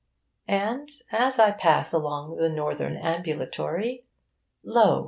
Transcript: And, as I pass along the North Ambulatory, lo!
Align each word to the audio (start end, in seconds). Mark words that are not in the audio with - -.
And, 0.47 0.89
as 1.11 1.37
I 1.37 1.51
pass 1.51 1.93
along 1.93 2.37
the 2.37 2.49
North 2.49 2.81
Ambulatory, 2.81 4.03
lo! 4.63 4.99